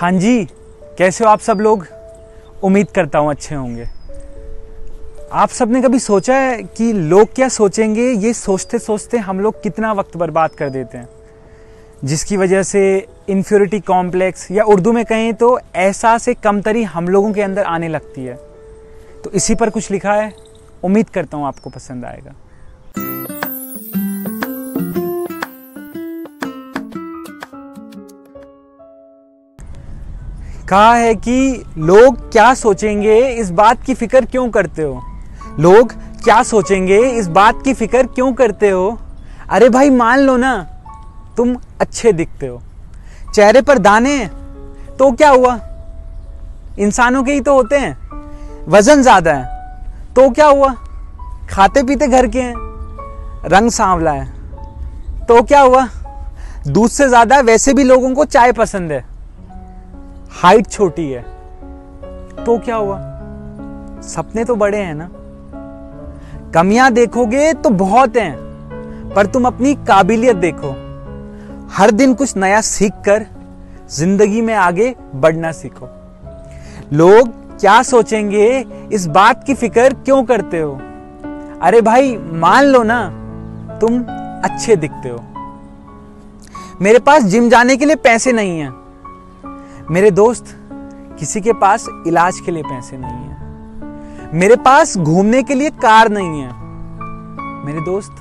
हाँ 0.00 0.12
जी, 0.12 0.44
कैसे 0.98 1.24
हो 1.24 1.30
आप 1.30 1.40
सब 1.40 1.60
लोग? 1.60 1.86
उम्मीद 2.62 2.90
करता 2.90 3.18
हूँ 3.18 3.30
अच्छे 3.30 3.54
होंगे। 3.54 3.88
आप 5.32 5.48
सबने 5.48 5.82
कभी 5.82 5.98
सोचा 5.98 6.36
है 6.36 6.62
कि 6.62 6.92
लोग 6.92 7.34
क्या 7.34 7.48
सोचेंगे? 7.48 8.10
ये 8.10 8.32
सोचते 8.32 8.78
सोचते 8.78 9.18
हम 9.18 9.40
लोग 9.40 9.62
कितना 9.62 9.92
वक्त 9.92 10.16
बर्बाद 10.16 10.50
कर 10.50 10.70
देते 10.70 10.98
हैं। 10.98 11.08
जिसकी 12.04 12.36
वजह 12.36 12.62
से 12.62 13.06
इन्फ्योरिटी 13.28 13.80
कॉम्प्लेक्स 13.80 14.50
या 14.50 14.64
उर्दू 14.64 14.92
में 14.92 15.04
कहें 15.04 15.34
तो 15.34 15.60
एहसास 15.76 16.28
कमतरी 16.28 16.82
हम 16.82 17.08
लोगों 17.08 17.32
के 17.32 17.42
अंदर 17.42 17.62
आने 17.62 17.88
लगती 17.88 18.24
है। 18.24 18.34
तो 19.24 19.30
इसी 19.30 19.54
पर 19.54 19.70
कुछ 19.70 19.90
लिखा 19.90 20.14
है। 20.14 20.32
उम्मीद 20.84 21.08
करता 21.08 21.36
हूँ 21.36 21.46
आपको 21.46 21.70
पसंद 21.70 22.04
आएगा। 22.04 22.34
कहा 30.68 30.94
है 30.94 31.14
कि 31.16 31.64
लोग 31.78 32.16
क्या 32.32 32.52
सोचेंगे 32.54 33.18
इस 33.30 33.50
बात 33.50 33.84
की 33.84 33.94
फ़िक्र 33.94 34.24
क्यों 34.24 34.48
करते 34.50 34.82
हो? 34.82 35.00
लोग 35.60 35.92
क्या 36.24 36.42
सोचेंगे 36.42 36.98
इस 37.10 37.28
बात 37.28 37.62
की 37.64 37.74
फ़िक्र 37.74 38.06
क्यों 38.06 38.32
करते 38.32 38.70
हो? 38.70 38.98
अरे 39.50 39.68
भाई 39.68 39.90
मान 39.90 40.20
लो 40.20 40.36
ना, 40.36 40.56
तुम 41.36 41.56
अच्छे 41.80 42.12
दिखते 42.12 42.46
हो। 42.46 42.60
चेहरे 43.34 43.62
पर 43.62 43.78
दाने 43.78 44.18
तो 44.98 45.10
क्या 45.12 45.30
हुआ? 45.30 45.58
इंसानों 46.78 47.22
के 47.24 47.32
ही 47.32 47.40
तो 47.40 47.54
होते 47.54 47.78
हैं, 47.78 47.96
वज़न 48.68 49.02
ज़्यादा 49.02 49.32
है 49.32 50.14
तो 50.14 50.30
क्या 50.30 50.46
हुआ? 50.46 50.74
खाते 51.50 51.82
पीते 51.82 52.08
घर 52.08 52.26
के 52.26 52.42
हैं, 52.42 52.54
रंग 53.46 53.70
सांवला 53.70 54.12
है 54.12 54.26
तो 55.26 55.42
क्या 55.42 55.60
हुआ? 55.60 55.88
दूध 56.66 56.90
से 56.90 57.08
ज़्यादा 57.08 57.40
वैसे 57.42 57.74
भी 57.74 57.84
लोगों 57.84 58.14
को 58.14 58.24
चाय 58.26 58.52
पसंद 58.54 58.92
है। 58.92 59.06
हाइट 60.30 60.66
छोटी 60.66 61.10
है। 61.10 61.22
तो 62.44 62.58
क्या 62.58 62.76
हुआ? 62.76 62.98
सपने 64.02 64.44
तो 64.44 64.54
बड़े 64.56 64.78
हैं 64.78 64.94
ना। 64.94 65.08
कमियाँ 66.54 66.90
देखोगे 66.92 67.52
तो 67.52 67.70
बहुत 67.70 68.16
हैं, 68.16 68.36
पर 69.14 69.26
तुम 69.26 69.44
अपनी 69.44 69.74
काबिलियत 69.74 70.36
देखो। 70.36 70.70
हर 71.72 71.90
दिन 71.90 72.14
कुछ 72.14 72.36
नया 72.36 72.60
सीख 72.60 72.92
कर 72.92 73.26
ज़िंदगी 73.90 74.40
में 74.40 74.54
आगे 74.54 74.94
बढ़ना 75.14 75.52
सीखो। 75.52 75.88
लोग 76.92 77.28
क्या 77.60 77.82
सोचेंगे, 77.82 78.64
इस 78.92 79.06
बात 79.06 79.44
की 79.44 79.54
फ़िक्र 79.54 79.94
क्यों 79.94 80.24
करते 80.24 80.60
हो? 80.60 80.78
अरे 81.62 81.80
भाई, 81.80 82.16
मान 82.16 82.64
लो 82.64 82.82
ना, 82.82 83.04
तुम 83.80 84.02
अच्छे 84.44 84.76
दिखते 84.76 85.08
हो। 85.08 85.24
मेरे 86.82 86.98
पास 86.98 87.22
जिम 87.22 87.48
जाने 87.48 87.76
के 87.76 87.84
लिए 87.84 87.96
पैसे 87.96 88.32
नहीं 88.32 88.58
हैं। 88.60 88.87
मेरे 89.90 90.10
दोस्त 90.10 90.44
किसी 91.18 91.40
के 91.40 91.52
पास 91.52 91.88
इलाज 92.06 92.40
के 92.40 92.52
लिए 92.52 92.62
पैसे 92.62 92.96
नहीं 92.98 93.10
है। 93.10 93.38
मेरे 94.34 94.56
पास 94.56 94.96
घूमने 94.98 95.42
के 95.42 95.54
लिए 95.54 95.70
कार 95.70 96.08
नहीं 96.08 96.40
है। 96.40 96.52
मेरे 97.66 97.80
दोस्त 97.80 98.16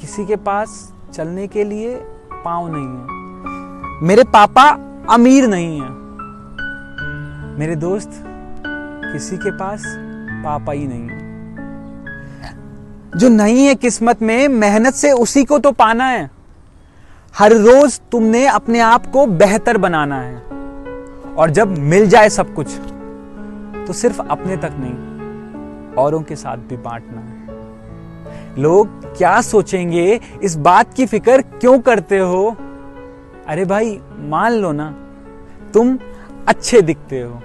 किसी 0.00 0.26
के 0.26 0.36
पास 0.36 0.92
चलने 1.12 1.46
के 1.46 1.64
लिए 1.64 1.96
पाँव 2.44 2.68
नहीं 2.72 2.86
है। 2.86 3.06
मेरे 4.02 4.24
पापा 4.24 4.68
अमीर 5.10 5.46
नहीं 5.46 5.80
है। 5.80 5.88
मेरे 7.58 7.76
दोस्त 7.76 8.10
किसी 9.12 9.36
के 9.36 9.50
पास 9.50 9.82
पापा 10.44 10.72
ही 10.72 10.86
नहीं 10.86 11.08
है। 11.08 11.22
जो 13.18 13.28
नहीं 13.28 13.66
है 13.66 13.74
किस्मत 13.74 14.22
में, 14.22 14.48
मेहनत 14.48 14.94
से 14.94 15.12
उसी 15.12 15.44
को 15.44 15.58
तो 15.58 15.72
पाना 15.72 16.04
है। 16.04 16.30
हर 17.38 17.52
रोज 17.52 18.00
तुमने 18.12 18.46
अपने 18.46 18.80
आप 18.80 19.06
को 19.06 19.26
बेहतर 19.26 19.78
बनाना 19.78 20.20
है। 20.20 20.61
और 21.38 21.50
जब 21.50 21.78
मिल 21.78 22.06
जाए 22.08 22.28
सब 22.28 22.54
कुछ 22.54 22.74
तो 23.86 23.92
सिर्फ़ 23.92 24.20
अपने 24.20 24.56
तक 24.56 24.72
नहीं, 24.74 25.94
औरों 25.94 26.20
के 26.22 26.36
साथ 26.36 26.56
भी 26.58 26.76
बांटना 26.76 27.20
है। 27.20 28.60
लोग 28.62 28.88
क्या 29.16 29.40
सोचेंगे, 29.40 30.20
इस 30.42 30.56
बात 30.56 30.94
की 30.94 31.06
फ़िक्र 31.06 31.42
क्यों 31.42 31.78
करते 31.80 32.18
हो? 32.18 32.56
अरे 33.46 33.64
भाई, 33.64 33.98
मान 34.18 34.52
लो 34.52 34.72
ना, 34.72 34.90
तुम 35.74 35.98
अच्छे 36.48 36.80
दिखते 36.82 37.20
हो। 37.20 37.40